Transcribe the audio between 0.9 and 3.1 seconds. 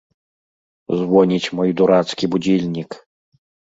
Звоніць мой дурацкі будзільнік!